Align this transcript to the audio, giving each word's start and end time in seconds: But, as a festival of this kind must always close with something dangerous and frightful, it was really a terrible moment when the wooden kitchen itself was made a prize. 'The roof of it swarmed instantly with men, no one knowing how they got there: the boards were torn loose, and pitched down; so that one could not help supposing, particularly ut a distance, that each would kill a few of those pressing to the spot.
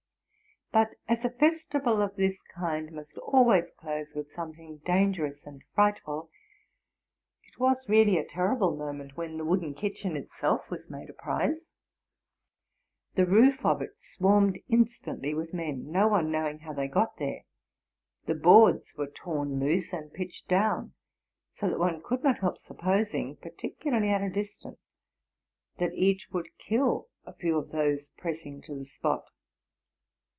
But, 0.73 0.91
as 1.09 1.25
a 1.25 1.29
festival 1.29 2.01
of 2.01 2.15
this 2.15 2.41
kind 2.55 2.93
must 2.93 3.17
always 3.17 3.69
close 3.71 4.13
with 4.15 4.31
something 4.31 4.77
dangerous 4.85 5.45
and 5.45 5.61
frightful, 5.75 6.29
it 7.43 7.59
was 7.59 7.89
really 7.89 8.17
a 8.17 8.23
terrible 8.23 8.77
moment 8.77 9.17
when 9.17 9.35
the 9.35 9.43
wooden 9.43 9.73
kitchen 9.73 10.15
itself 10.15 10.69
was 10.69 10.89
made 10.89 11.09
a 11.09 11.13
prize. 11.13 11.67
'The 13.15 13.25
roof 13.25 13.65
of 13.65 13.81
it 13.81 13.99
swarmed 13.99 14.59
instantly 14.69 15.33
with 15.33 15.53
men, 15.53 15.91
no 15.91 16.07
one 16.07 16.31
knowing 16.31 16.59
how 16.59 16.71
they 16.71 16.87
got 16.87 17.17
there: 17.17 17.41
the 18.25 18.33
boards 18.33 18.93
were 18.95 19.07
torn 19.11 19.59
loose, 19.59 19.91
and 19.91 20.13
pitched 20.13 20.47
down; 20.47 20.93
so 21.51 21.67
that 21.69 21.79
one 21.79 22.01
could 22.01 22.23
not 22.23 22.39
help 22.39 22.57
supposing, 22.57 23.35
particularly 23.35 24.09
ut 24.09 24.21
a 24.21 24.29
distance, 24.29 24.79
that 25.79 25.91
each 25.91 26.29
would 26.31 26.57
kill 26.57 27.09
a 27.25 27.33
few 27.33 27.57
of 27.57 27.71
those 27.71 28.07
pressing 28.17 28.61
to 28.61 28.73
the 28.73 28.85
spot. 28.85 29.25